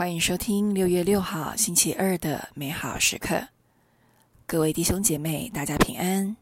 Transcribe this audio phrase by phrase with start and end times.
[0.00, 3.48] 欢迎收听六月六号星期二的美好时刻，
[4.46, 6.34] 各位弟兄姐妹，大家平安。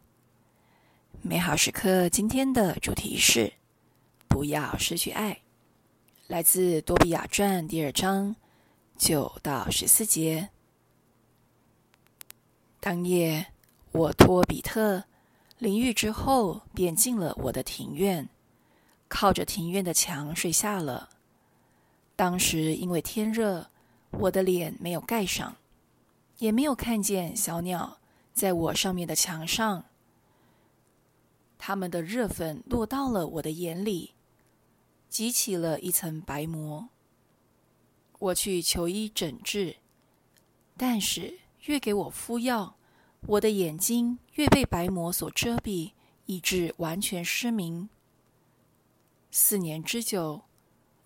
[1.23, 3.53] 美好时刻今天的主题是
[4.29, 5.41] 不要失去爱，
[6.29, 8.37] 来自多比亚传第二章
[8.97, 10.51] 九到十四节。
[12.79, 13.49] 当夜，
[13.91, 15.03] 我托比特
[15.59, 18.29] 淋浴之后，便进了我的庭院，
[19.09, 21.09] 靠着庭院的墙睡下了。
[22.19, 23.71] 当时因为天热，
[24.11, 25.55] 我的脸没有盖上，
[26.39, 28.01] 也没有看见小鸟
[28.35, 29.85] 在我上面的墙上。
[31.57, 34.15] 它们的热粉落到了我的眼里，
[35.09, 36.89] 激起了一层白膜。
[38.19, 39.77] 我去求医诊治，
[40.77, 42.75] 但是越给我敷药，
[43.29, 45.93] 我的眼睛越被白膜所遮蔽，
[46.27, 47.89] 以致完全失明。
[49.31, 50.48] 四年之久。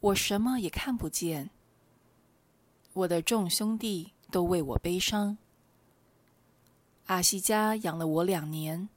[0.03, 1.51] 我什么也看不见，
[2.93, 5.39] 我的众兄弟都为我悲伤。
[7.07, 8.89] 阿西加养了我两年，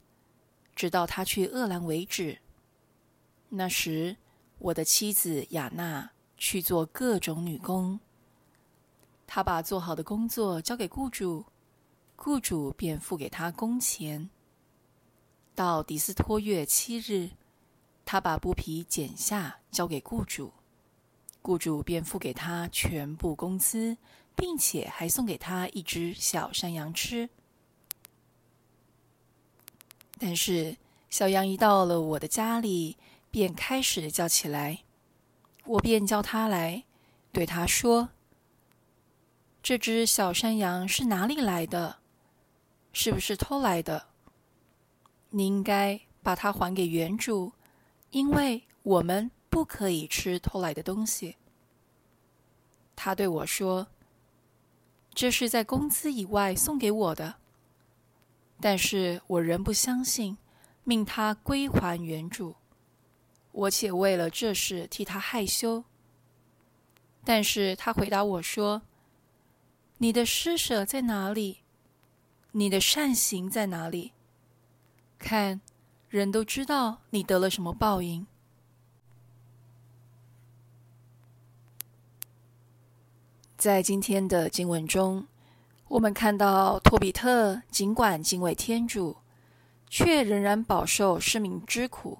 [0.74, 2.40] 直到他去厄兰为止。
[3.50, 4.16] 那时，
[4.58, 8.00] 我的妻子亚娜去做各种女工，
[9.28, 11.44] 她把做好的工作交给雇主，
[12.16, 14.28] 雇主便付给她工钱。
[15.54, 17.30] 到底斯托月七日，
[18.04, 20.52] 她把布匹剪下交给雇主。
[21.46, 23.96] 雇主便付给他全部工资，
[24.34, 27.30] 并且还送给他一只小山羊吃。
[30.18, 30.76] 但是
[31.08, 32.96] 小羊一到了我的家里，
[33.30, 34.80] 便开始叫起来。
[35.66, 36.82] 我便叫他来，
[37.30, 38.08] 对他说
[39.62, 41.98] ：“这只小山羊是哪里来的？
[42.92, 44.08] 是不是偷来的？
[45.30, 47.52] 你应该把它还给原主，
[48.10, 51.36] 因为我们。”不可以吃偷来的东西。
[52.94, 53.86] 他对我说
[55.14, 57.36] ：“这是在工资以外送给我的。”
[58.60, 60.36] 但是我仍不相信，
[60.84, 62.56] 命他归还原主。
[63.50, 65.84] 我且为了这事替他害羞。
[67.24, 68.82] 但是他回答我说
[69.96, 71.60] ：“你的施舍在哪里？
[72.52, 74.12] 你的善行在哪里？
[75.18, 75.62] 看，
[76.10, 78.26] 人都知道你得了什么报应。”
[83.56, 85.26] 在今天的经文中，
[85.88, 89.16] 我们看到托比特尽管敬畏天主，
[89.88, 92.18] 却仍然饱受失明之苦。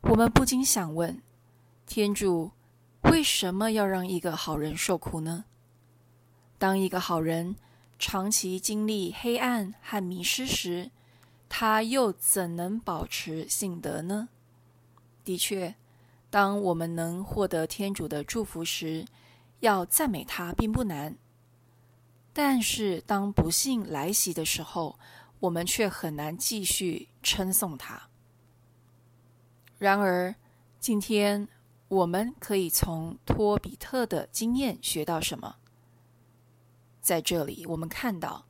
[0.00, 1.22] 我们不禁想问：
[1.86, 2.50] 天主
[3.02, 5.44] 为什么要让一个好人受苦呢？
[6.58, 7.54] 当一个好人
[7.96, 10.90] 长期经历黑暗和迷失时，
[11.48, 14.28] 他又怎能保持信德呢？
[15.24, 15.76] 的确，
[16.30, 19.06] 当我们能获得天主的祝福时，
[19.66, 21.16] 要赞美他并不难，
[22.32, 24.96] 但是当不幸来袭的时候，
[25.40, 28.08] 我们却很难继续称颂他。
[29.76, 30.36] 然而，
[30.78, 31.48] 今天
[31.88, 35.56] 我们可以从托比特的经验学到什么？
[37.00, 38.46] 在这里，我们看到，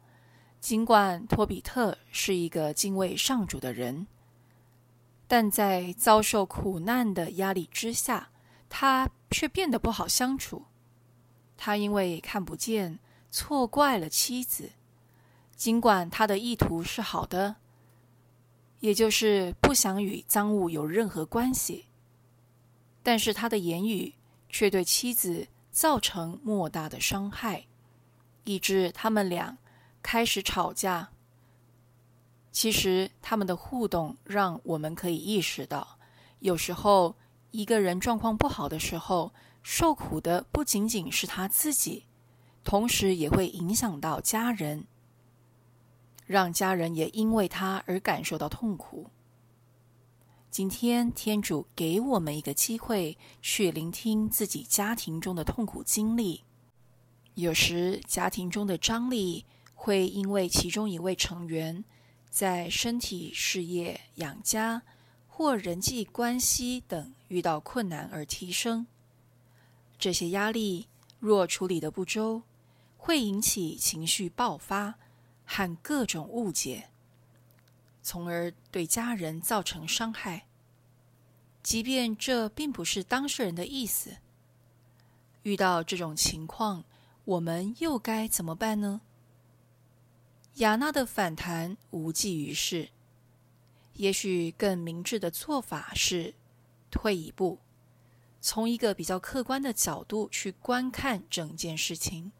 [0.60, 4.06] 尽管托比特是一个敬畏上主的人，
[5.26, 8.28] 但在遭受苦难的压力之下，
[8.68, 10.66] 他却变得不好相处。
[11.56, 12.98] 他因为看不见，
[13.30, 14.70] 错怪了妻子。
[15.54, 17.56] 尽管他的意图是好的，
[18.80, 21.86] 也就是不想与赃物有任何关系，
[23.02, 24.14] 但是他的言语
[24.50, 27.64] 却对妻子造成莫大的伤害，
[28.44, 29.56] 以致他们俩
[30.02, 31.08] 开始吵架。
[32.52, 35.98] 其实他们的互动让我们可以意识到，
[36.40, 37.14] 有时候
[37.50, 39.32] 一个人状况不好的时候，
[39.68, 42.04] 受苦的不仅仅是他自己，
[42.62, 44.86] 同时也会影响到家人，
[46.24, 49.10] 让家人也因为他而感受到痛苦。
[50.52, 56.44] 今天天主给我们一个机会，去聆听自己家庭中的痛苦经历。
[57.34, 61.84] 有时家庭中的张力会因为其中一位成员
[62.30, 64.82] 在身体、事业、养家
[65.26, 68.86] 或人际关系等遇到困难而提升。
[69.98, 70.88] 这些压力
[71.18, 72.42] 若处理得不周，
[72.98, 74.94] 会引起情绪爆发
[75.44, 76.90] 和各种误解，
[78.02, 80.46] 从而对家人造成伤害。
[81.62, 84.18] 即便这并不是当事人的意思，
[85.42, 86.84] 遇到这种情况，
[87.24, 89.00] 我们又该怎么办呢？
[90.56, 92.90] 雅娜的反弹无济于事，
[93.94, 96.34] 也许更明智的做法是
[96.90, 97.58] 退一步。
[98.48, 102.30] 从一个比较客观的角度去观看整件事情。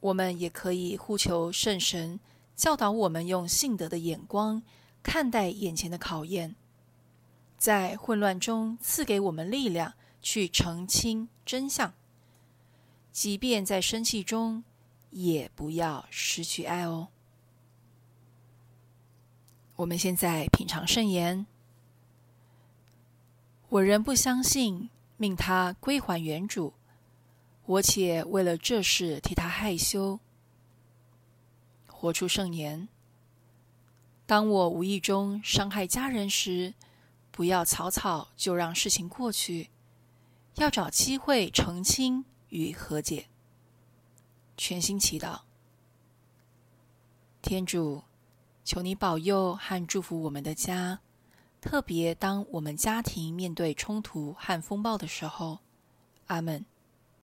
[0.00, 2.18] 我们也可以呼求圣神
[2.56, 4.62] 教导我们用信德的眼光
[5.02, 6.56] 看待眼前的考验，
[7.58, 11.92] 在混乱中赐给我们力量去澄清真相。
[13.12, 14.64] 即便在生气中，
[15.10, 17.08] 也不要失去爱哦。
[19.74, 21.44] 我们现在品尝圣言。
[23.76, 24.88] 我仍不相信，
[25.18, 26.72] 命他归还原主。
[27.66, 30.18] 我且为了这事替他害羞。
[31.86, 32.88] 活出圣言。
[34.24, 36.72] 当我无意中伤害家人时，
[37.30, 39.68] 不要草草就让事情过去，
[40.54, 43.26] 要找机会澄清与和解。
[44.56, 45.40] 全心祈祷。
[47.42, 48.04] 天主，
[48.64, 51.00] 求你保佑和祝福我们的家，
[51.66, 55.58] 特别当我们家庭面对冲突和风暴的时候。
[56.28, 56.64] 阿门。